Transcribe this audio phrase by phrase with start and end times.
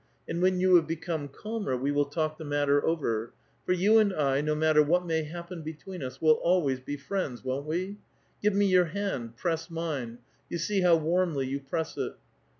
[0.27, 3.33] And when yon have become calmer, we will talk the matter over;
[3.67, 6.97] for you and I, no mat ter what may happen between us, will always be
[6.97, 7.97] friends, won't we?
[8.41, 10.17] Give me your hand; press mine.
[10.49, 12.15] You see how warmly you press it."